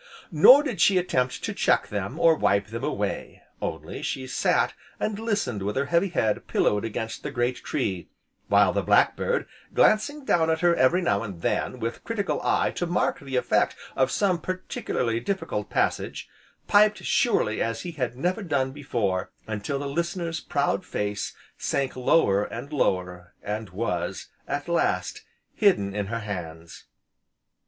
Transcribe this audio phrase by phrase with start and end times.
[0.31, 5.19] Nor did she attempt to check them, or wipe them away, only she sat and
[5.19, 8.09] listened with her heavy head pillowed against the great tree,
[8.47, 12.87] while the Blackbird, glancing down at her every now and then with critical eye to
[12.87, 16.27] mark the effect of some particularly difficult passage,
[16.67, 22.43] piped surely as he had never done before, until the listener's proud face sank lower
[22.45, 25.21] and lower, and was, at last,
[25.53, 26.85] hidden in her hands.